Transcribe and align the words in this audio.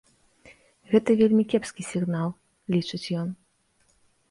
Гэта 0.93 1.09
вельмі 1.19 1.43
кепскі 1.51 1.81
сігнал, 1.91 2.29
лічыць 2.77 3.05
ён. 3.23 3.29